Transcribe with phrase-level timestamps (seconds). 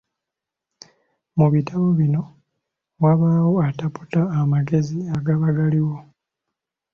[1.37, 2.21] Mu bitabo bino
[3.03, 5.97] wabaawo ataputa amagezi agaba galiwo.